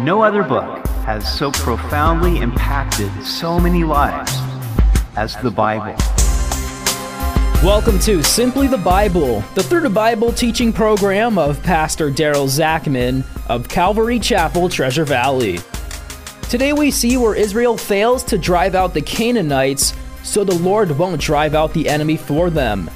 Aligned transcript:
No 0.00 0.22
other 0.22 0.44
book 0.44 0.86
has 1.06 1.26
so 1.36 1.50
profoundly 1.50 2.38
impacted 2.38 3.10
so 3.24 3.58
many 3.58 3.82
lives 3.82 4.32
as 5.16 5.34
the 5.42 5.50
Bible. 5.50 5.96
Welcome 7.66 7.98
to 8.00 8.22
Simply 8.22 8.68
the 8.68 8.78
Bible, 8.78 9.40
the 9.56 9.80
the 9.82 9.90
Bible 9.90 10.32
teaching 10.32 10.72
program 10.72 11.36
of 11.36 11.60
Pastor 11.64 12.12
Daryl 12.12 12.46
Zachman 12.46 13.24
of 13.48 13.68
Calvary 13.68 14.20
Chapel, 14.20 14.68
Treasure 14.68 15.04
Valley. 15.04 15.58
Today 16.42 16.72
we 16.72 16.92
see 16.92 17.16
where 17.16 17.34
Israel 17.34 17.76
fails 17.76 18.22
to 18.22 18.38
drive 18.38 18.76
out 18.76 18.94
the 18.94 19.02
Canaanites 19.02 19.94
so 20.22 20.44
the 20.44 20.54
Lord 20.54 20.96
won't 20.96 21.20
drive 21.20 21.56
out 21.56 21.74
the 21.74 21.88
enemy 21.88 22.16
for 22.16 22.50
them. 22.50 22.88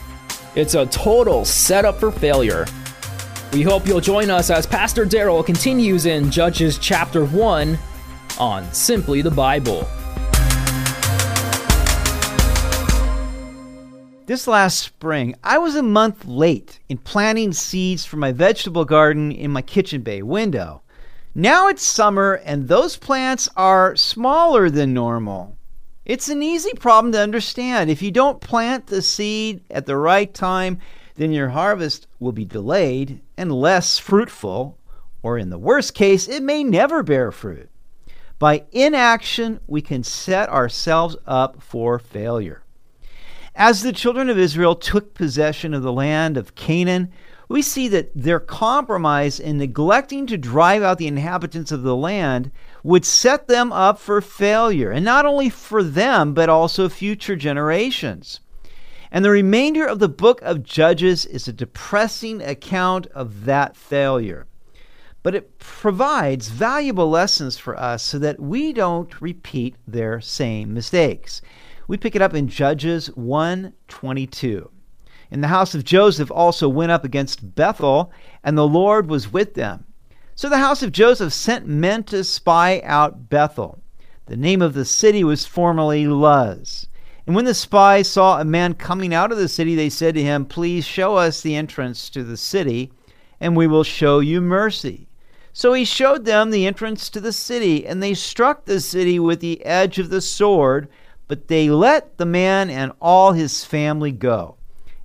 It's 0.55 0.77
a 0.77 0.87
total 0.87 1.45
setup 1.45 1.99
for 1.99 2.13
failure. 2.13 2.65
We 3.53 3.61
hope 3.61 3.87
you'll 3.87 4.01
join 4.01 4.31
us 4.31 4.49
as 4.49 4.67
Pastor 4.67 5.05
Daryl 5.05 5.45
continues 5.45 6.07
in 6.07 6.31
Judges 6.31 6.79
chapter 6.79 7.27
1 7.27 7.79
on 8.39 8.73
Simply 8.73 9.21
the 9.21 9.31
Bible. 9.31 9.87
This 14.25 14.47
last 14.47 14.79
spring, 14.79 15.35
I 15.45 15.59
was 15.59 15.77
a 15.77 15.83
month 15.83 16.25
late 16.25 16.81
in 16.89 16.97
planting 16.97 17.53
seeds 17.53 18.07
for 18.07 18.17
my 18.17 18.33
vegetable 18.33 18.87
garden 18.87 19.31
in 19.31 19.51
my 19.51 19.61
kitchen 19.61 20.01
bay 20.01 20.23
window. 20.23 20.81
Now 21.35 21.69
it's 21.69 21.83
summer 21.83 22.41
and 22.47 22.69
those 22.69 22.97
plants 22.97 23.51
are 23.55 23.95
smaller 23.97 24.71
than 24.71 24.95
normal. 24.95 25.59
It's 26.07 26.31
an 26.31 26.43
easy 26.43 26.73
problem 26.73 27.13
to 27.13 27.21
understand. 27.21 27.91
If 27.91 28.01
you 28.01 28.13
don't 28.13 28.41
plant 28.41 28.87
the 28.87 29.03
seed 29.03 29.63
at 29.71 29.85
the 29.85 29.99
right 29.99 30.33
time, 30.33 30.79
then 31.17 31.33
your 31.33 31.51
harvest 31.51 32.07
will 32.19 32.33
be 32.33 32.45
delayed 32.45 33.21
and 33.37 33.53
less 33.53 33.99
fruitful, 33.99 34.79
or 35.23 35.39
in 35.39 35.51
the 35.51 35.59
worst 35.59 35.95
case, 35.95 36.29
it 36.29 36.43
may 36.43 36.65
never 36.65 37.03
bear 37.03 37.31
fruit. 37.31 37.69
By 38.39 38.65
inaction, 38.73 39.61
we 39.67 39.83
can 39.83 40.03
set 40.03 40.49
ourselves 40.49 41.17
up 41.27 41.63
for 41.63 41.99
failure. 41.99 42.63
As 43.55 43.83
the 43.83 43.93
children 43.93 44.29
of 44.29 44.39
Israel 44.39 44.75
took 44.75 45.15
possession 45.15 45.75
of 45.75 45.83
the 45.83 45.93
land 45.93 46.37
of 46.37 46.55
Canaan, 46.55 47.13
we 47.49 47.61
see 47.61 47.87
that 47.89 48.11
their 48.15 48.41
compromise 48.41 49.39
in 49.39 49.59
neglecting 49.59 50.27
to 50.27 50.39
drive 50.39 50.83
out 50.83 50.97
the 50.97 51.07
inhabitants 51.07 51.71
of 51.71 51.83
the 51.83 51.95
land 51.95 52.51
would 52.83 53.05
set 53.05 53.47
them 53.47 53.71
up 53.71 53.99
for 53.99 54.21
failure, 54.23 54.91
and 54.91 55.05
not 55.05 55.27
only 55.27 55.51
for 55.51 55.83
them, 55.83 56.33
but 56.33 56.49
also 56.49 56.89
future 56.89 57.37
generations. 57.37 58.41
And 59.15 59.23
the 59.23 59.31
remainder 59.31 59.87
of 59.87 59.99
the 59.99 60.09
book 60.09 60.41
of 60.41 60.63
Judges 60.63 61.27
is 61.27 61.47
a 61.47 61.53
depressing 61.53 62.41
account 62.41 63.07
of 63.09 63.45
that 63.45 63.77
failure. 63.77 64.47
But 65.23 65.35
it 65.35 65.59
provides 65.59 66.49
valuable 66.49 67.11
lessons 67.11 67.59
for 67.59 67.79
us 67.79 68.03
so 68.03 68.19
that 68.21 68.41
we 68.41 68.73
don't 68.73 69.21
repeat 69.21 69.77
their 69.87 70.23
same 70.23 70.73
mistakes. 70.73 71.43
We 71.87 71.99
pick 71.99 72.17
it 72.17 72.23
up 72.23 72.33
in 72.33 72.49
Judges 72.49 73.11
1:22. 73.11 74.71
And 75.31 75.45
the 75.45 75.49
house 75.49 75.75
of 75.75 75.85
Joseph 75.85 76.31
also 76.31 76.67
went 76.67 76.91
up 76.91 77.05
against 77.05 77.55
Bethel, 77.55 78.11
and 78.43 78.57
the 78.57 78.67
Lord 78.67 79.11
was 79.11 79.31
with 79.31 79.53
them. 79.53 79.85
So 80.35 80.49
the 80.49 80.57
house 80.57 80.83
of 80.83 80.91
Joseph 80.91 81.35
sent 81.35 81.67
men 81.67 82.05
to 82.05 82.25
spy 82.25 82.81
out 82.83 83.29
Bethel. 83.29 83.83
The 84.25 84.39
name 84.39 84.63
of 84.63 84.73
the 84.73 84.87
city 84.87 85.23
was 85.23 85.45
formerly 85.45 86.07
Luz. 86.07 86.89
And 87.27 87.37
when 87.37 87.45
the 87.45 87.55
spies 87.55 88.09
saw 88.09 88.41
a 88.41 88.45
man 88.45 88.75
coming 88.75 89.15
out 89.15 89.31
of 89.31 89.39
the 89.39 89.49
city, 89.49 89.75
they 89.75 89.91
said 89.91 90.15
to 90.15 90.23
him, 90.23 90.45
Please 90.45 90.85
show 90.85 91.17
us 91.17 91.41
the 91.41 91.55
entrance 91.55 92.11
to 92.11 92.25
the 92.25 92.37
city, 92.37 92.91
and 93.41 93.57
we 93.57 93.67
will 93.67 93.85
show 93.85 94.19
you 94.19 94.41
mercy. 94.41 95.07
So 95.53 95.73
he 95.73 95.85
showed 95.85 96.25
them 96.25 96.51
the 96.51 96.67
entrance 96.67 97.11
to 97.11 97.21
the 97.21 97.33
city, 97.33 97.87
and 97.87 98.03
they 98.03 98.15
struck 98.15 98.65
the 98.65 98.81
city 98.81 99.19
with 99.19 99.41
the 99.41 99.65
edge 99.65 99.99
of 99.99 100.11
the 100.11 100.21
sword, 100.21 100.89
but 101.29 101.49
they 101.49 101.71
let 101.71 102.19
the 102.19 102.27
man 102.27 102.71
and 102.71 102.93
all 103.01 103.33
his 103.33 103.65
family 103.65 104.13
go. 104.13 104.57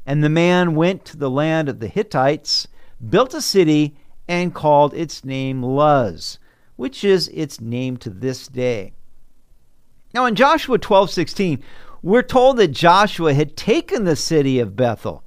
And 0.06 0.24
the 0.24 0.30
man 0.30 0.74
went 0.74 1.06
to 1.06 1.18
the 1.18 1.30
land 1.30 1.70
of 1.70 1.80
the 1.80 1.90
Hittites, 1.90 2.68
built 3.10 3.34
a 3.34 3.42
city, 3.42 3.96
and 4.28 4.56
called 4.56 4.94
its 4.94 5.24
name 5.24 5.62
Luz, 5.62 6.40
which 6.78 7.04
is 7.04 7.28
its 7.30 7.62
name 7.62 7.98
to 7.98 8.10
this 8.10 8.48
day. 8.48 8.94
Now 10.14 10.26
in 10.26 10.36
Joshua 10.36 10.80
12:16, 10.80 11.62
we're 12.02 12.24
told 12.24 12.58
that 12.58 12.70
Joshua 12.70 13.34
had 13.34 13.58
taken 13.58 14.04
the 14.04 14.16
city 14.16 14.60
of 14.60 14.76
Bethel, 14.76 15.24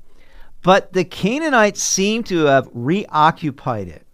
but 0.63 0.93
the 0.93 1.05
Canaanites 1.05 1.83
seem 1.83 2.23
to 2.25 2.45
have 2.45 2.69
reoccupied 2.73 3.89
it. 3.89 4.07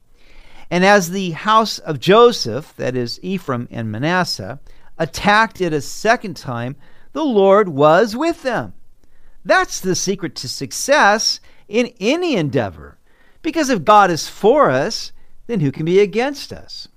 And 0.71 0.85
as 0.85 1.11
the 1.11 1.31
house 1.31 1.79
of 1.79 2.01
Joseph, 2.01 2.75
that 2.77 2.97
is 2.97 3.21
Ephraim 3.23 3.69
and 3.71 3.91
Manasseh, 3.91 4.61
attacked 4.99 5.61
it 5.61 5.73
a 5.73 5.81
second 5.81 6.37
time, 6.37 6.77
the 7.13 7.25
Lord 7.25 7.69
was 7.69 8.17
with 8.17 8.43
them. 8.43 8.73
That's 9.45 9.81
the 9.81 9.95
secret 9.95 10.35
to 10.37 10.49
success 10.49 11.41
in 11.69 11.93
any 12.01 12.37
endeavor. 12.37 12.99
Because 13.43 13.71
if 13.71 13.85
God 13.85 14.11
is 14.11 14.29
for 14.29 14.71
us, 14.71 15.13
then 15.47 15.61
who 15.61 15.71
can 15.71 15.85
be 15.85 16.01
against 16.01 16.53
us? 16.53 16.89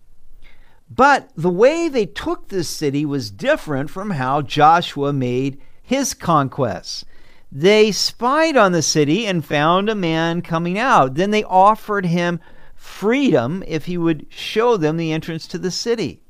But 0.89 1.29
the 1.35 1.49
way 1.49 1.87
they 1.87 2.05
took 2.05 2.47
this 2.47 2.67
city 2.67 3.05
was 3.05 3.29
different 3.29 3.89
from 3.89 4.11
how 4.11 4.41
Joshua 4.41 5.13
made 5.13 5.61
his 5.81 6.13
conquests. 6.13 7.05
They 7.51 7.91
spied 7.91 8.57
on 8.57 8.71
the 8.71 8.81
city 8.81 9.25
and 9.25 9.45
found 9.45 9.89
a 9.89 9.95
man 9.95 10.41
coming 10.41 10.77
out. 10.77 11.15
Then 11.15 11.31
they 11.31 11.43
offered 11.43 12.05
him 12.05 12.39
freedom 12.75 13.63
if 13.67 13.85
he 13.85 13.97
would 13.97 14.25
show 14.29 14.77
them 14.77 14.97
the 14.97 15.11
entrance 15.11 15.47
to 15.47 15.57
the 15.57 15.71
city. 15.71 16.21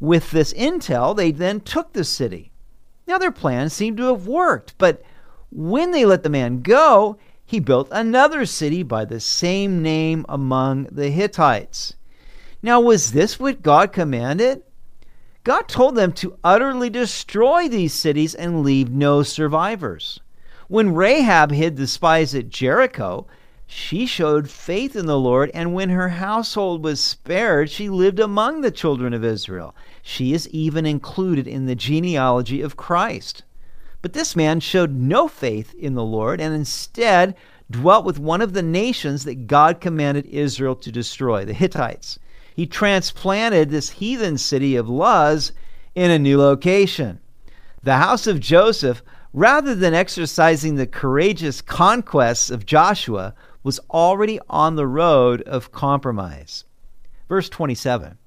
With 0.00 0.30
this 0.30 0.52
intel, 0.54 1.16
they 1.16 1.30
then 1.30 1.60
took 1.60 1.92
the 1.92 2.04
city. 2.04 2.52
Now, 3.06 3.18
their 3.18 3.32
plan 3.32 3.68
seemed 3.68 3.98
to 3.98 4.06
have 4.06 4.26
worked, 4.26 4.76
but 4.78 5.02
when 5.50 5.90
they 5.92 6.04
let 6.04 6.22
the 6.22 6.30
man 6.30 6.62
go, 6.62 7.18
he 7.44 7.60
built 7.60 7.88
another 7.92 8.46
city 8.46 8.82
by 8.82 9.04
the 9.04 9.20
same 9.20 9.82
name 9.82 10.24
among 10.28 10.84
the 10.90 11.10
Hittites. 11.10 11.94
Now, 12.64 12.80
was 12.80 13.12
this 13.12 13.38
what 13.38 13.60
God 13.60 13.92
commanded? 13.92 14.62
God 15.44 15.68
told 15.68 15.96
them 15.96 16.12
to 16.12 16.38
utterly 16.42 16.88
destroy 16.88 17.68
these 17.68 17.92
cities 17.92 18.34
and 18.34 18.62
leave 18.62 18.88
no 18.88 19.22
survivors. 19.22 20.18
When 20.68 20.94
Rahab 20.94 21.52
hid 21.52 21.76
the 21.76 21.86
spies 21.86 22.34
at 22.34 22.48
Jericho, 22.48 23.26
she 23.66 24.06
showed 24.06 24.48
faith 24.48 24.96
in 24.96 25.04
the 25.04 25.18
Lord, 25.18 25.50
and 25.52 25.74
when 25.74 25.90
her 25.90 26.08
household 26.08 26.82
was 26.82 27.00
spared, 27.00 27.68
she 27.68 27.90
lived 27.90 28.18
among 28.18 28.62
the 28.62 28.70
children 28.70 29.12
of 29.12 29.22
Israel. 29.22 29.74
She 30.00 30.32
is 30.32 30.48
even 30.48 30.86
included 30.86 31.46
in 31.46 31.66
the 31.66 31.74
genealogy 31.74 32.62
of 32.62 32.78
Christ. 32.78 33.42
But 34.00 34.14
this 34.14 34.34
man 34.34 34.60
showed 34.60 34.94
no 34.94 35.28
faith 35.28 35.74
in 35.74 35.96
the 35.96 36.02
Lord 36.02 36.40
and 36.40 36.54
instead 36.54 37.34
dwelt 37.70 38.06
with 38.06 38.18
one 38.18 38.40
of 38.40 38.54
the 38.54 38.62
nations 38.62 39.24
that 39.24 39.46
God 39.46 39.82
commanded 39.82 40.24
Israel 40.24 40.76
to 40.76 40.90
destroy, 40.90 41.44
the 41.44 41.52
Hittites 41.52 42.18
he 42.54 42.66
transplanted 42.66 43.68
this 43.68 43.90
heathen 43.90 44.38
city 44.38 44.76
of 44.76 44.88
Luz 44.88 45.52
in 45.94 46.10
a 46.10 46.18
new 46.18 46.38
location. 46.38 47.18
The 47.82 47.96
house 47.96 48.26
of 48.26 48.40
Joseph, 48.40 49.02
rather 49.32 49.74
than 49.74 49.92
exercising 49.92 50.76
the 50.76 50.86
courageous 50.86 51.60
conquests 51.60 52.50
of 52.50 52.64
Joshua, 52.64 53.34
was 53.64 53.80
already 53.90 54.38
on 54.48 54.76
the 54.76 54.86
road 54.86 55.42
of 55.42 55.72
compromise. 55.72 56.64
Verse 57.28 57.48
27. 57.48 58.18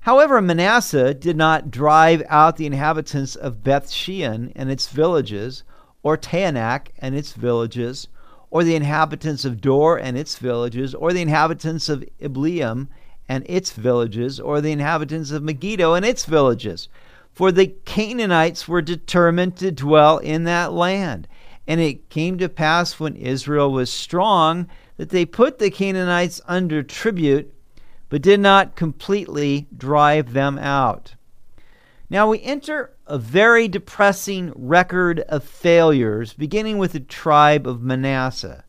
However, 0.00 0.42
Manasseh 0.42 1.14
did 1.14 1.36
not 1.36 1.70
drive 1.70 2.22
out 2.28 2.56
the 2.56 2.66
inhabitants 2.66 3.36
of 3.36 3.64
Beth 3.64 3.90
Shean 3.90 4.52
and 4.54 4.70
its 4.70 4.88
villages, 4.88 5.62
or 6.02 6.18
Taanach 6.18 6.88
and 6.98 7.14
its 7.14 7.32
villages, 7.32 8.08
or 8.50 8.64
the 8.64 8.74
inhabitants 8.74 9.44
of 9.44 9.60
Dor 9.60 9.96
and 9.96 10.18
its 10.18 10.36
villages, 10.36 10.94
or 10.94 11.12
the 11.12 11.22
inhabitants 11.22 11.88
of 11.88 12.04
Ibleam 12.20 12.88
and 13.32 13.46
its 13.48 13.72
villages, 13.72 14.38
or 14.38 14.60
the 14.60 14.72
inhabitants 14.72 15.30
of 15.30 15.42
Megiddo 15.42 15.94
and 15.94 16.04
its 16.04 16.26
villages. 16.26 16.90
For 17.32 17.50
the 17.50 17.68
Canaanites 17.86 18.68
were 18.68 18.82
determined 18.82 19.56
to 19.56 19.72
dwell 19.72 20.18
in 20.18 20.44
that 20.44 20.74
land. 20.74 21.26
And 21.66 21.80
it 21.80 22.10
came 22.10 22.36
to 22.36 22.50
pass 22.50 23.00
when 23.00 23.16
Israel 23.16 23.72
was 23.72 23.90
strong 23.90 24.68
that 24.98 25.08
they 25.08 25.24
put 25.24 25.58
the 25.58 25.70
Canaanites 25.70 26.42
under 26.46 26.82
tribute, 26.82 27.50
but 28.10 28.20
did 28.20 28.38
not 28.38 28.76
completely 28.76 29.66
drive 29.74 30.34
them 30.34 30.58
out. 30.58 31.14
Now 32.10 32.28
we 32.28 32.42
enter 32.42 32.92
a 33.06 33.16
very 33.16 33.66
depressing 33.66 34.52
record 34.54 35.20
of 35.20 35.42
failures, 35.42 36.34
beginning 36.34 36.76
with 36.76 36.92
the 36.92 37.00
tribe 37.00 37.66
of 37.66 37.80
Manasseh. 37.80 38.64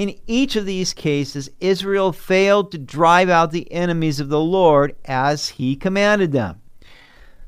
In 0.00 0.18
each 0.26 0.56
of 0.56 0.64
these 0.64 0.94
cases, 0.94 1.50
Israel 1.60 2.10
failed 2.10 2.72
to 2.72 2.78
drive 2.78 3.28
out 3.28 3.50
the 3.50 3.70
enemies 3.70 4.18
of 4.18 4.30
the 4.30 4.40
Lord 4.40 4.96
as 5.04 5.50
he 5.50 5.76
commanded 5.76 6.32
them. 6.32 6.62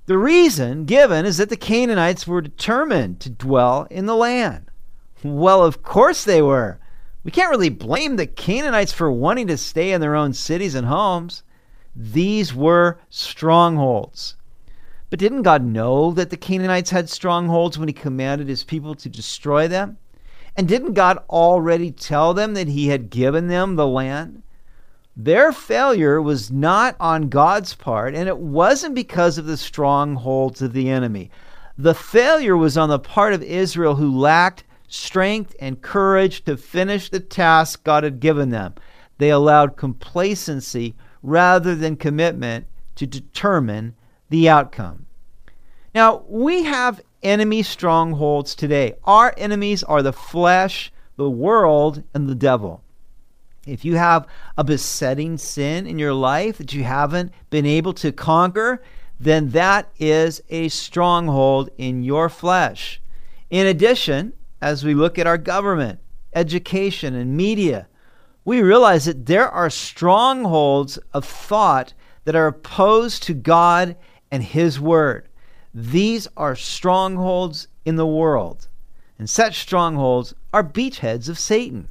The 0.05 0.19
reason 0.19 0.85
given 0.85 1.25
is 1.25 1.39
that 1.39 1.49
the 1.49 1.57
Canaanites 1.57 2.27
were 2.27 2.43
determined 2.43 3.21
to 3.21 3.31
dwell 3.31 3.87
in 3.91 4.05
the 4.05 4.15
land. 4.15 4.67
Well, 5.25 5.65
of 5.65 5.83
course 5.83 6.25
they 6.25 6.43
were. 6.43 6.79
We 7.25 7.31
can't 7.31 7.49
really 7.49 7.71
blame 7.71 8.17
the 8.17 8.27
Canaanites 8.27 8.93
for 8.93 9.11
wanting 9.11 9.47
to 9.47 9.57
stay 9.57 9.91
in 9.91 10.03
their 10.03 10.15
own 10.15 10.35
cities 10.35 10.75
and 10.75 10.87
homes. 10.87 11.45
These 11.97 12.53
were 12.53 13.01
strongholds. 13.09 14.37
But 15.09 15.21
didn't 15.21 15.45
God 15.45 15.65
know 15.65 16.13
that 16.13 16.29
the 16.29 16.37
Canaanites 16.37 16.91
had 16.91 17.09
strongholds 17.09 17.79
when 17.79 17.89
he 17.89 17.95
commanded 17.95 18.49
his 18.49 18.63
people 18.63 18.95
to 18.97 19.09
destroy 19.09 19.69
them? 19.69 19.97
And 20.57 20.69
didn't 20.69 20.93
God 20.93 21.19
already 21.31 21.91
tell 21.91 22.35
them 22.35 22.55
that 22.55 22.69
he 22.69 22.89
had 22.89 23.11
given 23.11 23.49
them 23.49 23.77
the 23.77 23.87
land? 23.87 24.43
Their 25.17 25.53
failure 25.53 26.21
was 26.21 26.51
not 26.51 26.97
on 26.99 27.29
God's 27.29 27.75
part, 27.75 28.15
and 28.15 28.29
it 28.29 28.39
wasn't 28.39 28.95
because 28.95 29.39
of 29.39 29.47
the 29.47 29.57
strongholds 29.57 30.63
of 30.63 30.73
the 30.73 30.89
enemy. 30.89 31.31
The 31.77 31.95
failure 31.95 32.57
was 32.57 32.77
on 32.77 32.89
the 32.89 32.99
part 32.99 33.33
of 33.33 33.43
Israel 33.43 33.97
who 33.97 34.19
lacked 34.19 34.65
strength 34.89 35.55
and 35.59 35.81
courage 35.81 36.45
to 36.45 36.57
finish 36.57 37.09
the 37.09 37.21
task 37.21 37.83
God 37.85 38.05
had 38.05 38.21
given 38.21 38.51
them. 38.51 38.75
They 39.19 39.31
allowed 39.31 39.77
complacency 39.77 40.95
rather 41.23 41.75
than 41.75 41.97
commitment 41.97 42.67
to 42.97 43.07
determine 43.07 43.95
the 44.29 44.49
outcome. 44.49 45.07
Now, 45.95 46.25
we 46.29 46.65
have 46.65 47.01
enemy 47.23 47.63
strongholds 47.63 48.55
today. 48.55 48.95
Our 49.05 49.35
enemies 49.37 49.83
are 49.83 50.03
the 50.03 50.13
flesh, 50.13 50.93
the 51.17 51.31
world, 51.31 52.03
and 52.15 52.29
the 52.29 52.35
devil. 52.35 52.83
If 53.67 53.85
you 53.85 53.97
have 53.97 54.27
a 54.59 54.65
besetting 54.65 55.39
sin 55.39 55.87
in 55.87 55.99
your 55.99 56.15
life 56.15 56.59
that 56.59 56.73
you 56.73 56.83
haven't 56.83 57.33
been 57.51 57.67
able 57.67 57.93
to 57.95 58.11
conquer, 58.11 58.83
then 59.21 59.51
that 59.51 59.89
is 60.01 60.43
a 60.51 60.69
stronghold 60.69 61.71
in 61.79 62.03
your 62.03 62.29
flesh. 62.29 63.01
In 63.51 63.67
addition, 63.67 64.33
as 64.61 64.85
we 64.85 64.95
look 64.95 65.19
at 65.19 65.29
our 65.29 65.39
government, 65.39 66.01
education, 66.35 67.15
and 67.15 67.37
media, 67.37 67.87
we 68.45 68.63
realize 68.63 69.05
that 69.05 69.27
there 69.27 69.49
are 69.49 69.71
strongholds 69.71 70.99
of 71.13 71.25
thought 71.25 71.95
that 72.25 72.35
are 72.35 72.49
opposed 72.49 73.23
to 73.25 73.35
God 73.35 73.97
and 74.31 74.43
His 74.43 74.81
Word. 74.81 75.29
These 75.75 76.29
are 76.37 76.55
strongholds 76.55 77.69
in 77.85 77.97
the 77.97 78.07
world, 78.07 78.69
and 79.19 79.29
such 79.29 79.61
strongholds 79.61 80.35
are 80.53 80.63
beachheads 80.63 81.29
of 81.29 81.39
Satan. 81.39 81.89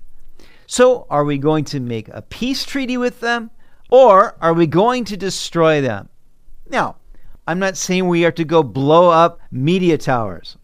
So, 0.67 1.07
are 1.09 1.25
we 1.25 1.37
going 1.37 1.65
to 1.65 1.79
make 1.79 2.07
a 2.09 2.21
peace 2.21 2.63
treaty 2.63 2.95
with 2.95 3.19
them, 3.19 3.51
or 3.89 4.35
are 4.39 4.53
we 4.53 4.67
going 4.67 5.03
to 5.05 5.17
destroy 5.17 5.81
them? 5.81 6.09
Now, 6.69 6.97
I'm 7.47 7.59
not 7.59 7.75
saying 7.75 8.07
we 8.07 8.23
are 8.23 8.31
to 8.31 8.45
go 8.45 8.63
blow 8.63 9.09
up 9.09 9.41
media 9.51 9.97
towers. 9.97 10.57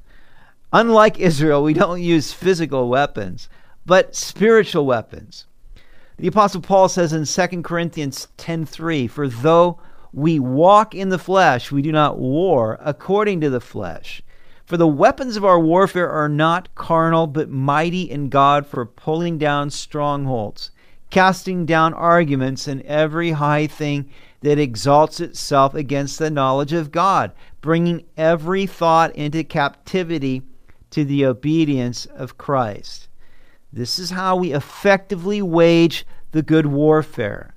Unlike 0.71 1.19
Israel, 1.19 1.63
we 1.63 1.73
don't 1.73 2.01
use 2.01 2.31
physical 2.31 2.87
weapons, 2.87 3.49
but 3.85 4.15
spiritual 4.15 4.85
weapons. 4.85 5.45
The 6.17 6.27
apostle 6.27 6.61
Paul 6.61 6.87
says 6.87 7.13
in 7.13 7.25
2 7.25 7.63
Corinthians 7.63 8.27
10:3, 8.37 9.07
"For 9.07 9.27
though 9.27 9.79
we 10.17 10.39
walk 10.39 10.95
in 10.95 11.09
the 11.09 11.19
flesh, 11.19 11.71
we 11.71 11.83
do 11.83 11.91
not 11.91 12.17
war 12.17 12.79
according 12.81 13.39
to 13.39 13.51
the 13.51 13.61
flesh. 13.61 14.19
For 14.65 14.75
the 14.75 14.87
weapons 14.87 15.37
of 15.37 15.45
our 15.45 15.59
warfare 15.59 16.09
are 16.09 16.27
not 16.27 16.73
carnal, 16.73 17.27
but 17.27 17.51
mighty 17.51 18.09
in 18.09 18.29
God 18.29 18.65
for 18.65 18.83
pulling 18.83 19.37
down 19.37 19.69
strongholds, 19.69 20.71
casting 21.11 21.67
down 21.67 21.93
arguments 21.93 22.67
and 22.67 22.81
every 22.81 23.29
high 23.29 23.67
thing 23.67 24.09
that 24.41 24.57
exalts 24.57 25.19
itself 25.19 25.75
against 25.75 26.17
the 26.17 26.31
knowledge 26.31 26.73
of 26.73 26.91
God, 26.91 27.31
bringing 27.61 28.03
every 28.17 28.65
thought 28.65 29.15
into 29.15 29.43
captivity 29.43 30.41
to 30.89 31.05
the 31.05 31.27
obedience 31.27 32.07
of 32.07 32.39
Christ. 32.39 33.07
This 33.71 33.99
is 33.99 34.09
how 34.09 34.37
we 34.37 34.51
effectively 34.51 35.43
wage 35.43 36.07
the 36.31 36.41
good 36.41 36.65
warfare. 36.65 37.53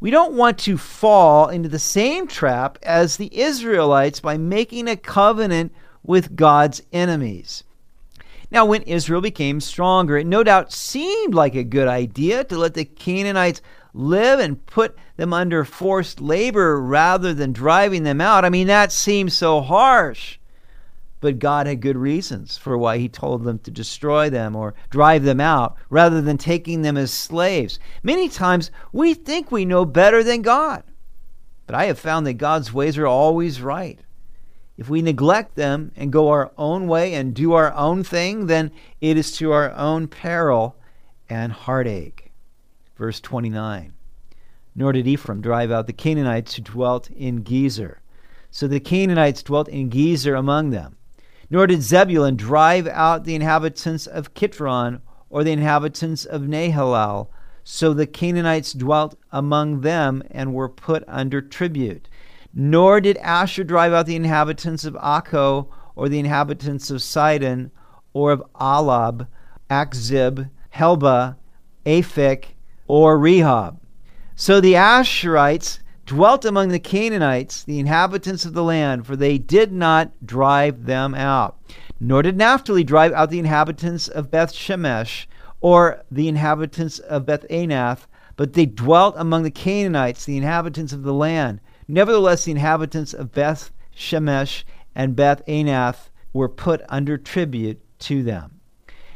We 0.00 0.10
don't 0.12 0.34
want 0.34 0.58
to 0.60 0.78
fall 0.78 1.48
into 1.48 1.68
the 1.68 1.80
same 1.80 2.28
trap 2.28 2.78
as 2.82 3.16
the 3.16 3.36
Israelites 3.36 4.20
by 4.20 4.36
making 4.36 4.86
a 4.86 4.96
covenant 4.96 5.72
with 6.04 6.36
God's 6.36 6.82
enemies. 6.92 7.64
Now, 8.50 8.64
when 8.64 8.82
Israel 8.82 9.20
became 9.20 9.60
stronger, 9.60 10.16
it 10.16 10.26
no 10.26 10.44
doubt 10.44 10.72
seemed 10.72 11.34
like 11.34 11.56
a 11.56 11.64
good 11.64 11.88
idea 11.88 12.44
to 12.44 12.56
let 12.56 12.74
the 12.74 12.84
Canaanites 12.84 13.60
live 13.92 14.38
and 14.38 14.64
put 14.66 14.96
them 15.16 15.32
under 15.32 15.64
forced 15.64 16.20
labor 16.20 16.80
rather 16.80 17.34
than 17.34 17.52
driving 17.52 18.04
them 18.04 18.20
out. 18.20 18.44
I 18.44 18.50
mean, 18.50 18.68
that 18.68 18.92
seems 18.92 19.34
so 19.34 19.60
harsh. 19.60 20.38
But 21.20 21.38
God 21.38 21.66
had 21.66 21.80
good 21.80 21.96
reasons 21.96 22.56
for 22.56 22.78
why 22.78 22.98
He 22.98 23.08
told 23.08 23.44
them 23.44 23.58
to 23.60 23.70
destroy 23.70 24.30
them 24.30 24.54
or 24.54 24.74
drive 24.90 25.24
them 25.24 25.40
out 25.40 25.76
rather 25.90 26.20
than 26.20 26.38
taking 26.38 26.82
them 26.82 26.96
as 26.96 27.12
slaves. 27.12 27.78
Many 28.02 28.28
times 28.28 28.70
we 28.92 29.14
think 29.14 29.50
we 29.50 29.64
know 29.64 29.84
better 29.84 30.22
than 30.22 30.42
God. 30.42 30.84
But 31.66 31.74
I 31.74 31.86
have 31.86 31.98
found 31.98 32.26
that 32.26 32.34
God's 32.34 32.72
ways 32.72 32.96
are 32.96 33.06
always 33.06 33.60
right. 33.60 34.00
If 34.78 34.88
we 34.88 35.02
neglect 35.02 35.56
them 35.56 35.90
and 35.96 36.12
go 36.12 36.28
our 36.28 36.52
own 36.56 36.86
way 36.86 37.14
and 37.14 37.34
do 37.34 37.52
our 37.52 37.74
own 37.74 38.04
thing, 38.04 38.46
then 38.46 38.70
it 39.00 39.16
is 39.16 39.36
to 39.38 39.50
our 39.50 39.72
own 39.72 40.06
peril 40.06 40.76
and 41.28 41.52
heartache. 41.52 42.32
Verse 42.96 43.20
29 43.20 43.92
Nor 44.76 44.92
did 44.92 45.08
Ephraim 45.08 45.40
drive 45.40 45.72
out 45.72 45.88
the 45.88 45.92
Canaanites 45.92 46.54
who 46.54 46.62
dwelt 46.62 47.10
in 47.10 47.42
Gezer. 47.42 47.96
So 48.50 48.68
the 48.68 48.78
Canaanites 48.78 49.42
dwelt 49.42 49.68
in 49.68 49.90
Gezer 49.90 50.38
among 50.38 50.70
them. 50.70 50.96
Nor 51.50 51.66
did 51.66 51.82
Zebulun 51.82 52.36
drive 52.36 52.86
out 52.86 53.24
the 53.24 53.34
inhabitants 53.34 54.06
of 54.06 54.34
Kitron 54.34 55.00
or 55.30 55.44
the 55.44 55.52
inhabitants 55.52 56.24
of 56.24 56.42
Nahalal. 56.42 57.28
So 57.64 57.92
the 57.92 58.06
Canaanites 58.06 58.72
dwelt 58.72 59.18
among 59.30 59.80
them 59.82 60.22
and 60.30 60.54
were 60.54 60.68
put 60.68 61.04
under 61.06 61.40
tribute. 61.40 62.08
Nor 62.54 63.00
did 63.00 63.18
Asher 63.18 63.64
drive 63.64 63.92
out 63.92 64.06
the 64.06 64.16
inhabitants 64.16 64.84
of 64.84 64.94
Akko 64.94 65.68
or 65.94 66.08
the 66.08 66.18
inhabitants 66.18 66.90
of 66.90 67.02
Sidon 67.02 67.70
or 68.12 68.32
of 68.32 68.42
Ahlab, 68.54 69.26
Achzib, 69.70 70.50
Helba, 70.74 71.36
Aphek, 71.84 72.44
or 72.86 73.18
Rehob. 73.18 73.78
So 74.34 74.60
the 74.60 74.74
Asherites 74.74 75.80
dwelt 76.08 76.46
among 76.46 76.70
the 76.70 76.78
Canaanites, 76.78 77.62
the 77.62 77.78
inhabitants 77.78 78.46
of 78.46 78.54
the 78.54 78.64
land, 78.64 79.06
for 79.06 79.14
they 79.14 79.36
did 79.36 79.70
not 79.70 80.10
drive 80.24 80.86
them 80.86 81.14
out. 81.14 81.58
Nor 82.00 82.22
did 82.22 82.38
Naphtali 82.38 82.82
drive 82.82 83.12
out 83.12 83.28
the 83.28 83.38
inhabitants 83.38 84.08
of 84.08 84.30
Beth 84.30 84.54
Shemesh 84.54 85.26
or 85.60 86.02
the 86.10 86.26
inhabitants 86.26 86.98
of 86.98 87.26
Beth 87.26 87.44
Anath, 87.50 88.06
but 88.36 88.54
they 88.54 88.64
dwelt 88.64 89.16
among 89.18 89.42
the 89.42 89.50
Canaanites, 89.50 90.24
the 90.24 90.38
inhabitants 90.38 90.94
of 90.94 91.02
the 91.02 91.12
land. 91.12 91.60
Nevertheless, 91.86 92.46
the 92.46 92.52
inhabitants 92.52 93.12
of 93.12 93.32
Beth 93.32 93.70
Shemesh 93.94 94.64
and 94.94 95.14
Beth 95.14 95.44
Anath 95.46 96.08
were 96.32 96.48
put 96.48 96.80
under 96.88 97.18
tribute 97.18 97.82
to 97.98 98.22
them. 98.22 98.57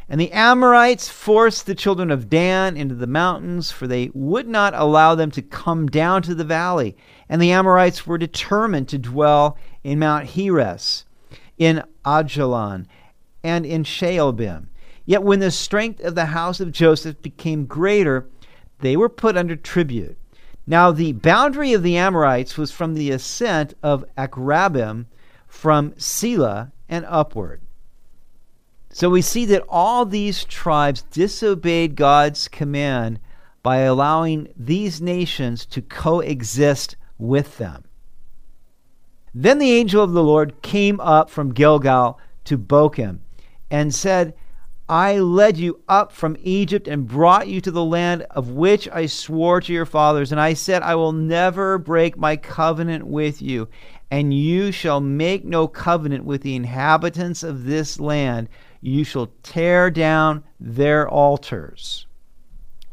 And 0.08 0.20
the 0.20 0.32
Amorites 0.32 1.08
forced 1.08 1.66
the 1.66 1.74
children 1.74 2.10
of 2.10 2.28
Dan 2.28 2.76
into 2.76 2.94
the 2.94 3.06
mountains, 3.06 3.70
for 3.70 3.86
they 3.86 4.10
would 4.12 4.48
not 4.48 4.74
allow 4.74 5.14
them 5.14 5.30
to 5.32 5.42
come 5.42 5.86
down 5.86 6.22
to 6.22 6.34
the 6.34 6.44
valley. 6.44 6.96
And 7.28 7.40
the 7.40 7.52
Amorites 7.52 8.06
were 8.06 8.18
determined 8.18 8.88
to 8.88 8.98
dwell 8.98 9.56
in 9.82 9.98
Mount 9.98 10.26
Heres, 10.26 11.04
in 11.56 11.82
Ajalon, 12.04 12.86
and 13.42 13.64
in 13.64 13.84
Shaalbim. 13.84 14.66
Yet 15.04 15.22
when 15.22 15.40
the 15.40 15.50
strength 15.50 16.00
of 16.00 16.14
the 16.14 16.26
house 16.26 16.60
of 16.60 16.72
Joseph 16.72 17.20
became 17.22 17.66
greater, 17.66 18.28
they 18.80 18.96
were 18.96 19.08
put 19.08 19.36
under 19.36 19.56
tribute. 19.56 20.16
Now 20.66 20.92
the 20.92 21.12
boundary 21.12 21.72
of 21.72 21.82
the 21.82 21.96
Amorites 21.96 22.56
was 22.56 22.70
from 22.70 22.94
the 22.94 23.10
ascent 23.10 23.74
of 23.82 24.04
Akrabim, 24.16 25.06
from 25.48 25.94
Selah 25.96 26.72
and 26.88 27.04
upward. 27.08 27.62
So 28.92 29.08
we 29.08 29.22
see 29.22 29.46
that 29.46 29.64
all 29.70 30.04
these 30.04 30.44
tribes 30.44 31.02
disobeyed 31.10 31.96
God's 31.96 32.46
command 32.46 33.18
by 33.62 33.78
allowing 33.78 34.52
these 34.54 35.00
nations 35.00 35.64
to 35.66 35.80
coexist 35.80 36.96
with 37.16 37.56
them. 37.56 37.84
Then 39.34 39.58
the 39.58 39.72
angel 39.72 40.04
of 40.04 40.12
the 40.12 40.22
Lord 40.22 40.60
came 40.60 41.00
up 41.00 41.30
from 41.30 41.54
Gilgal 41.54 42.20
to 42.44 42.58
Bochim 42.58 43.20
and 43.70 43.94
said, 43.94 44.34
I 44.90 45.20
led 45.20 45.56
you 45.56 45.80
up 45.88 46.12
from 46.12 46.36
Egypt 46.42 46.86
and 46.86 47.06
brought 47.06 47.48
you 47.48 47.62
to 47.62 47.70
the 47.70 47.84
land 47.84 48.26
of 48.30 48.50
which 48.50 48.90
I 48.90 49.06
swore 49.06 49.62
to 49.62 49.72
your 49.72 49.86
fathers. 49.86 50.32
And 50.32 50.40
I 50.40 50.52
said, 50.52 50.82
I 50.82 50.96
will 50.96 51.12
never 51.12 51.78
break 51.78 52.18
my 52.18 52.36
covenant 52.36 53.06
with 53.06 53.40
you, 53.40 53.68
and 54.10 54.34
you 54.34 54.70
shall 54.70 55.00
make 55.00 55.46
no 55.46 55.66
covenant 55.66 56.26
with 56.26 56.42
the 56.42 56.56
inhabitants 56.56 57.42
of 57.42 57.64
this 57.64 57.98
land 57.98 58.50
you 58.82 59.04
shall 59.04 59.32
tear 59.42 59.90
down 59.90 60.44
their 60.60 61.08
altars. 61.08 62.06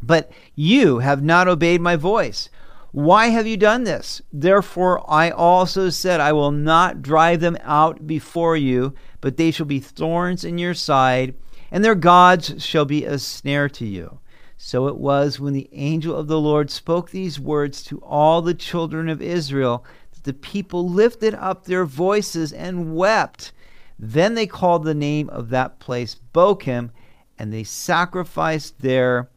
But 0.01 0.31
you 0.55 1.00
have 1.00 1.22
not 1.22 1.50
obeyed 1.50 1.81
my 1.81 1.98
voice. 1.98 2.50
Why 2.91 3.27
have 3.27 3.46
you 3.46 3.58
done 3.58 3.84
this? 3.84 4.22
Therefore, 4.31 5.03
I 5.12 5.29
also 5.29 5.89
said, 5.89 6.22
I 6.22 6.31
will 6.31 6.51
not 6.51 7.01
drive 7.01 7.39
them 7.41 7.58
out 7.62 8.08
before 8.08 8.55
you, 8.55 8.93
but 9.19 9.36
they 9.36 9.51
shall 9.51 9.65
be 9.65 9.79
thorns 9.79 10.46
in 10.46 10.58
your 10.58 10.74
side, 10.74 11.36
and 11.69 11.84
their 11.84 11.96
gods 11.96 12.63
shall 12.63 12.86
be 12.86 13.03
a 13.03 13.19
snare 13.19 13.69
to 13.69 13.86
you. 13.86 14.19
So 14.58 14.88
it 14.88 14.98
was 14.98 15.39
when 15.39 15.53
the 15.53 15.69
angel 15.72 16.15
of 16.15 16.27
the 16.27 16.39
Lord 16.39 16.69
spoke 16.69 17.12
these 17.12 17.39
words 17.39 17.84
to 17.84 18.00
all 18.00 18.41
the 18.41 18.53
children 18.53 19.08
of 19.08 19.22
Israel 19.22 19.86
that 20.13 20.24
the 20.24 20.34
people 20.34 20.88
lifted 20.88 21.34
up 21.36 21.65
their 21.65 21.86
voices 21.86 22.51
and 22.51 22.96
wept. 22.96 23.51
Then 24.00 24.34
they 24.34 24.48
called 24.48 24.86
the 24.86 24.96
name 24.96 25.29
of 25.29 25.50
that 25.50 25.79
place 25.79 26.15
Bochim, 26.34 26.91
and 27.38 27.51
they 27.51 27.63
sacrificed 27.63 28.79
there 28.79 29.29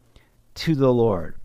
to 0.55 0.73
the 0.73 0.93
Lord. 0.93 1.35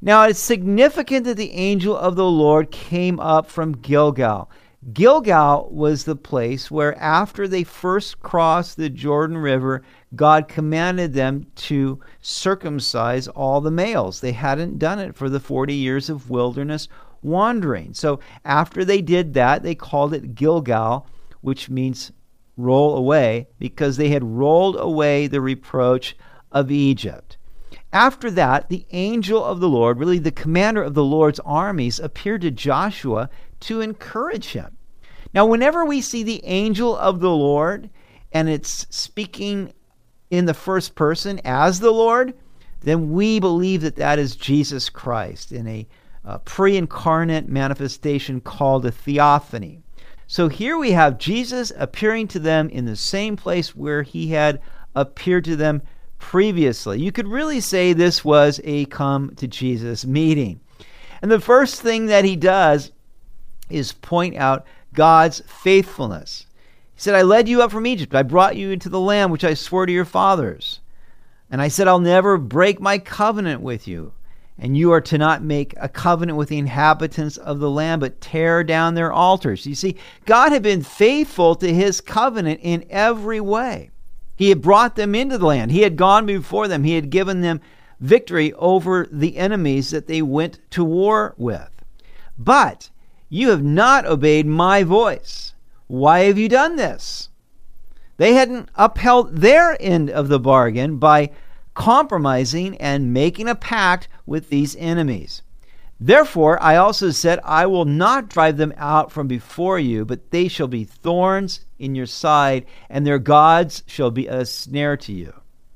Now 0.00 0.24
it's 0.24 0.38
significant 0.38 1.24
that 1.24 1.36
the 1.36 1.52
angel 1.52 1.96
of 1.96 2.16
the 2.16 2.30
Lord 2.30 2.70
came 2.70 3.20
up 3.20 3.50
from 3.50 3.72
Gilgal. 3.72 4.50
Gilgal 4.92 5.68
was 5.70 6.04
the 6.04 6.16
place 6.16 6.70
where, 6.70 6.94
after 6.98 7.48
they 7.48 7.64
first 7.64 8.20
crossed 8.20 8.76
the 8.76 8.90
Jordan 8.90 9.38
River, 9.38 9.82
God 10.14 10.46
commanded 10.46 11.14
them 11.14 11.46
to 11.56 12.00
circumcise 12.20 13.26
all 13.28 13.62
the 13.62 13.70
males. 13.70 14.20
They 14.20 14.32
hadn't 14.32 14.78
done 14.78 14.98
it 14.98 15.16
for 15.16 15.30
the 15.30 15.40
40 15.40 15.72
years 15.72 16.10
of 16.10 16.28
wilderness 16.28 16.88
wandering. 17.22 17.94
So, 17.94 18.20
after 18.44 18.84
they 18.84 19.00
did 19.00 19.32
that, 19.34 19.62
they 19.62 19.74
called 19.74 20.12
it 20.12 20.34
Gilgal, 20.34 21.06
which 21.40 21.70
means 21.70 22.12
roll 22.56 22.96
away, 22.96 23.48
because 23.58 23.96
they 23.96 24.10
had 24.10 24.22
rolled 24.24 24.76
away 24.78 25.26
the 25.26 25.40
reproach 25.40 26.16
of 26.52 26.70
Egypt. 26.70 27.36
After 27.92 28.30
that, 28.32 28.68
the 28.68 28.86
angel 28.90 29.44
of 29.44 29.60
the 29.60 29.68
Lord, 29.68 29.98
really 29.98 30.18
the 30.18 30.32
commander 30.32 30.82
of 30.82 30.94
the 30.94 31.04
Lord's 31.04 31.40
armies, 31.40 32.00
appeared 32.00 32.40
to 32.40 32.50
Joshua 32.50 33.30
to 33.60 33.80
encourage 33.80 34.52
him. 34.52 34.76
Now, 35.32 35.46
whenever 35.46 35.84
we 35.84 36.00
see 36.00 36.22
the 36.22 36.44
angel 36.44 36.96
of 36.96 37.20
the 37.20 37.30
Lord 37.30 37.90
and 38.32 38.48
it's 38.48 38.86
speaking 38.90 39.72
in 40.28 40.46
the 40.46 40.54
first 40.54 40.96
person 40.96 41.40
as 41.44 41.78
the 41.78 41.92
Lord, 41.92 42.34
then 42.80 43.12
we 43.12 43.38
believe 43.38 43.80
that 43.82 43.96
that 43.96 44.18
is 44.18 44.34
Jesus 44.34 44.90
Christ 44.90 45.52
in 45.52 45.66
a, 45.68 45.86
uh, 46.26 46.34
a 46.34 46.38
pre 46.40 46.76
incarnate 46.76 47.48
manifestation 47.48 48.40
called 48.40 48.84
a 48.84 48.90
theophany. 48.90 49.83
So 50.26 50.48
here 50.48 50.78
we 50.78 50.92
have 50.92 51.18
Jesus 51.18 51.72
appearing 51.76 52.28
to 52.28 52.38
them 52.38 52.68
in 52.70 52.86
the 52.86 52.96
same 52.96 53.36
place 53.36 53.76
where 53.76 54.02
he 54.02 54.28
had 54.28 54.60
appeared 54.94 55.44
to 55.44 55.56
them 55.56 55.82
previously. 56.18 57.00
You 57.00 57.12
could 57.12 57.28
really 57.28 57.60
say 57.60 57.92
this 57.92 58.24
was 58.24 58.60
a 58.64 58.86
come 58.86 59.34
to 59.36 59.46
Jesus 59.46 60.06
meeting. 60.06 60.60
And 61.20 61.30
the 61.30 61.40
first 61.40 61.82
thing 61.82 62.06
that 62.06 62.24
he 62.24 62.36
does 62.36 62.90
is 63.68 63.92
point 63.92 64.36
out 64.36 64.66
God's 64.94 65.42
faithfulness. 65.46 66.46
He 66.94 67.00
said, 67.00 67.14
I 67.14 67.22
led 67.22 67.48
you 67.48 67.60
up 67.60 67.70
from 67.70 67.86
Egypt. 67.86 68.14
I 68.14 68.22
brought 68.22 68.56
you 68.56 68.70
into 68.70 68.88
the 68.88 69.00
land 69.00 69.32
which 69.32 69.44
I 69.44 69.52
swore 69.52 69.84
to 69.84 69.92
your 69.92 70.06
fathers. 70.06 70.80
And 71.50 71.60
I 71.60 71.68
said, 71.68 71.86
I'll 71.86 72.00
never 72.00 72.38
break 72.38 72.80
my 72.80 72.98
covenant 72.98 73.60
with 73.60 73.86
you. 73.86 74.13
And 74.58 74.76
you 74.76 74.92
are 74.92 75.00
to 75.00 75.18
not 75.18 75.42
make 75.42 75.74
a 75.78 75.88
covenant 75.88 76.38
with 76.38 76.48
the 76.48 76.58
inhabitants 76.58 77.36
of 77.36 77.58
the 77.58 77.70
land, 77.70 78.00
but 78.00 78.20
tear 78.20 78.62
down 78.62 78.94
their 78.94 79.12
altars. 79.12 79.66
You 79.66 79.74
see, 79.74 79.96
God 80.26 80.52
had 80.52 80.62
been 80.62 80.82
faithful 80.82 81.56
to 81.56 81.74
his 81.74 82.00
covenant 82.00 82.60
in 82.62 82.84
every 82.88 83.40
way. 83.40 83.90
He 84.36 84.48
had 84.48 84.62
brought 84.62 84.96
them 84.96 85.14
into 85.14 85.38
the 85.38 85.46
land, 85.46 85.70
he 85.70 85.82
had 85.82 85.96
gone 85.96 86.26
before 86.26 86.68
them, 86.68 86.84
he 86.84 86.94
had 86.94 87.10
given 87.10 87.40
them 87.40 87.60
victory 88.00 88.52
over 88.54 89.08
the 89.10 89.36
enemies 89.36 89.90
that 89.90 90.06
they 90.06 90.22
went 90.22 90.58
to 90.70 90.84
war 90.84 91.34
with. 91.36 91.70
But 92.38 92.90
you 93.28 93.50
have 93.50 93.62
not 93.62 94.06
obeyed 94.06 94.46
my 94.46 94.82
voice. 94.82 95.54
Why 95.86 96.20
have 96.20 96.38
you 96.38 96.48
done 96.48 96.76
this? 96.76 97.28
They 98.16 98.34
hadn't 98.34 98.68
upheld 98.74 99.36
their 99.36 99.76
end 99.80 100.10
of 100.10 100.28
the 100.28 100.40
bargain 100.40 100.98
by 100.98 101.30
compromising 101.74 102.76
and 102.78 103.12
making 103.12 103.48
a 103.48 103.54
pact 103.54 104.08
with 104.26 104.48
these 104.48 104.76
enemies. 104.76 105.42
Therefore, 106.00 106.60
I 106.62 106.76
also 106.76 107.10
said, 107.10 107.38
I 107.44 107.66
will 107.66 107.84
not 107.84 108.28
drive 108.28 108.56
them 108.56 108.74
out 108.76 109.12
from 109.12 109.28
before 109.28 109.78
you, 109.78 110.04
but 110.04 110.30
they 110.30 110.48
shall 110.48 110.66
be 110.66 110.84
thorns 110.84 111.64
in 111.78 111.94
your 111.94 112.06
side, 112.06 112.66
and 112.90 113.06
their 113.06 113.18
gods 113.18 113.84
shall 113.86 114.10
be 114.10 114.26
a 114.26 114.44
snare 114.44 114.96
to 114.98 115.12
you. 115.12 115.32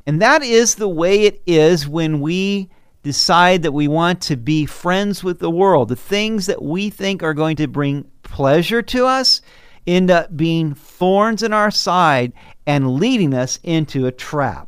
And 0.06 0.20
that 0.20 0.42
is 0.42 0.74
the 0.74 0.88
way 0.88 1.22
it 1.22 1.40
is 1.46 1.86
when 1.86 2.20
we 2.20 2.68
decide 3.02 3.62
that 3.62 3.72
we 3.72 3.86
want 3.88 4.20
to 4.22 4.36
be 4.36 4.66
friends 4.66 5.22
with 5.22 5.38
the 5.38 5.50
world. 5.50 5.88
The 5.88 5.96
things 5.96 6.46
that 6.46 6.62
we 6.62 6.90
think 6.90 7.22
are 7.22 7.34
going 7.34 7.56
to 7.56 7.68
bring 7.68 8.10
pleasure 8.22 8.82
to 8.82 9.06
us 9.06 9.40
end 9.86 10.10
up 10.10 10.36
being 10.36 10.74
thorns 10.74 11.42
in 11.42 11.52
our 11.52 11.70
side 11.70 12.32
and 12.66 12.96
leading 12.96 13.32
us 13.32 13.58
into 13.62 14.06
a 14.06 14.12
trap. 14.12 14.67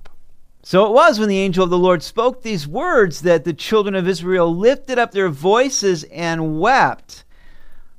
So 0.63 0.87
it 0.87 0.93
was 0.93 1.19
when 1.19 1.29
the 1.29 1.39
angel 1.39 1.65
of 1.65 1.71
the 1.71 1.79
Lord 1.79 2.03
spoke 2.03 2.43
these 2.43 2.69
words 2.69 3.23
that 3.23 3.45
the 3.45 3.55
children 3.55 3.95
of 3.95 4.07
Israel 4.07 4.55
lifted 4.55 4.99
up 4.99 5.13
their 5.13 5.31
voices 5.31 6.05
and 6.05 6.61
wept. 6.61 7.25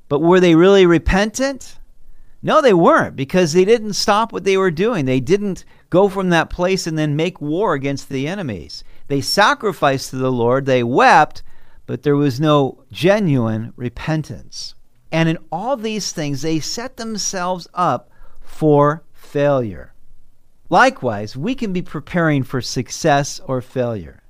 But 0.07 0.19
were 0.19 0.39
they 0.39 0.55
really 0.55 0.85
repentant? 0.85 1.79
No, 2.43 2.61
they 2.61 2.73
weren't 2.73 3.15
because 3.15 3.53
they 3.53 3.65
didn't 3.65 3.93
stop 3.93 4.31
what 4.31 4.43
they 4.43 4.57
were 4.57 4.71
doing. 4.71 5.05
They 5.05 5.19
didn't 5.19 5.65
go 5.89 6.09
from 6.09 6.29
that 6.29 6.49
place 6.49 6.87
and 6.87 6.97
then 6.97 7.15
make 7.15 7.41
war 7.41 7.73
against 7.73 8.09
the 8.09 8.27
enemies. 8.27 8.83
They 9.07 9.21
sacrificed 9.21 10.09
to 10.09 10.15
the 10.17 10.31
Lord, 10.31 10.65
they 10.65 10.83
wept, 10.83 11.43
but 11.85 12.03
there 12.03 12.15
was 12.15 12.39
no 12.39 12.83
genuine 12.91 13.73
repentance. 13.75 14.75
And 15.11 15.27
in 15.27 15.37
all 15.51 15.75
these 15.75 16.13
things, 16.13 16.41
they 16.41 16.59
set 16.59 16.97
themselves 16.97 17.67
up 17.73 18.09
for 18.39 19.03
failure. 19.13 19.90
Likewise, 20.71 21.35
we 21.35 21.53
can 21.53 21.73
be 21.73 21.81
preparing 21.81 22.43
for 22.43 22.61
success 22.61 23.41
or 23.45 23.59
failure. 23.59 24.23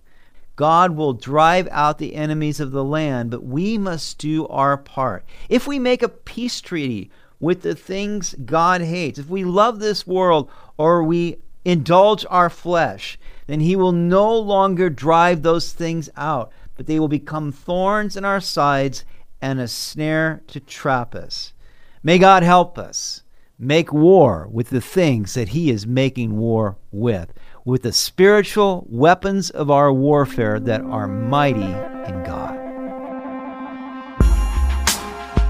God 0.55 0.95
will 0.95 1.13
drive 1.13 1.67
out 1.69 1.99
the 1.99 2.15
enemies 2.15 2.59
of 2.59 2.71
the 2.71 2.83
land, 2.83 3.29
but 3.29 3.43
we 3.43 3.77
must 3.77 4.17
do 4.17 4.47
our 4.47 4.75
part. 4.75 5.23
If 5.49 5.67
we 5.67 5.77
make 5.77 6.01
a 6.01 6.09
peace 6.09 6.59
treaty 6.59 7.11
with 7.39 7.61
the 7.61 7.75
things 7.75 8.33
God 8.43 8.81
hates, 8.81 9.19
if 9.19 9.29
we 9.29 9.43
love 9.43 9.79
this 9.79 10.07
world 10.07 10.49
or 10.77 11.03
we 11.03 11.37
indulge 11.63 12.25
our 12.27 12.49
flesh, 12.49 13.19
then 13.45 13.59
he 13.59 13.75
will 13.75 13.91
no 13.91 14.35
longer 14.35 14.89
drive 14.89 15.43
those 15.43 15.71
things 15.73 16.09
out, 16.17 16.51
but 16.75 16.87
they 16.87 16.99
will 16.99 17.07
become 17.07 17.51
thorns 17.51 18.17
in 18.17 18.25
our 18.25 18.41
sides 18.41 19.05
and 19.43 19.59
a 19.59 19.67
snare 19.67 20.41
to 20.47 20.59
trap 20.59 21.13
us. 21.13 21.53
May 22.01 22.17
God 22.17 22.41
help 22.41 22.79
us 22.79 23.21
make 23.61 23.93
war 23.93 24.49
with 24.51 24.71
the 24.71 24.81
things 24.81 25.35
that 25.35 25.49
he 25.49 25.69
is 25.69 25.85
making 25.85 26.35
war 26.35 26.75
with, 26.91 27.31
with 27.63 27.83
the 27.83 27.93
spiritual 27.93 28.87
weapons 28.89 29.51
of 29.51 29.69
our 29.69 29.93
warfare 29.93 30.59
that 30.59 30.81
are 30.81 31.07
mighty 31.07 31.61
in 31.61 32.23
God. 32.23 32.57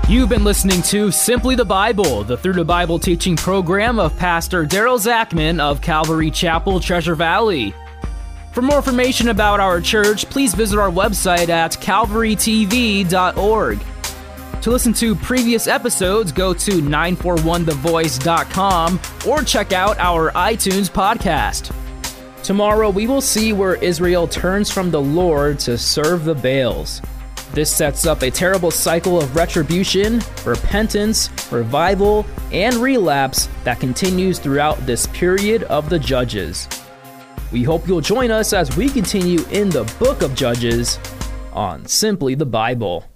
You've 0.10 0.27
been 0.27 0.44
listening 0.44 0.82
to 0.84 1.10
Simply 1.10 1.56
the 1.56 1.63
Bible, 1.63 2.25
the 2.25 2.36
Through 2.36 2.53
the 2.53 2.65
Bible 2.65 3.00
teaching 3.00 3.38
program 3.38 3.98
of 3.98 4.18
Pastor 4.18 4.65
Daryl 4.65 5.00
Zachman 5.00 5.62
of 5.62 5.80
Calvary 5.80 6.30
Chapel, 6.30 6.82
Treasure 6.82 7.15
Valley. 7.15 7.74
For 8.51 8.62
more 8.62 8.75
information 8.75 9.30
about 9.30 9.62
our 9.62 9.80
church, 9.80 10.30
please 10.30 10.53
visit 10.53 10.77
our 10.77 10.91
website 10.91 11.48
at 11.48 11.72
calvarytv.org. 11.80 13.80
To 14.62 14.70
listen 14.70 14.94
to 14.94 15.15
previous 15.15 15.68
episodes, 15.68 16.32
go 16.32 16.53
to 16.53 16.72
941thevoice.com 16.72 19.00
or 19.27 19.41
check 19.41 19.74
out 19.74 19.98
our 19.98 20.32
iTunes 20.34 20.88
podcast. 20.88 21.74
Tomorrow, 22.44 22.91
we 22.91 23.08
will 23.08 23.22
see 23.22 23.53
where 23.53 23.74
Israel 23.75 24.27
turns 24.27 24.70
from 24.70 24.91
the 24.91 25.01
Lord 25.01 25.58
to 25.62 25.80
serve 25.80 26.25
the 26.25 26.36
Baals. 26.36 27.01
This 27.53 27.75
sets 27.75 28.06
up 28.06 28.22
a 28.22 28.30
terrible 28.30 28.70
cycle 28.70 29.20
of 29.20 29.36
retribution, 29.36 30.22
repentance, 30.46 31.32
revival, 31.51 32.24
and 32.51 32.75
relapse 32.75 33.50
that 33.63 33.80
continues 33.80 34.38
throughout 34.38 34.77
this 34.86 35.08
period 35.08 35.63
of 35.63 35.89
the 35.89 35.98
Judges. 35.98 36.70
We 37.51 37.63
hope 37.63 37.88
you'll 37.88 38.00
join 38.00 38.30
us 38.30 38.53
as 38.53 38.77
we 38.77 38.89
continue 38.89 39.44
in 39.48 39.72
the 39.72 39.91
book 39.98 40.22
of 40.22 40.36
Judges 40.36 41.00
on 41.51 41.88
Simply 41.88 42.36
the 42.36 42.46
Bible. 42.46 43.11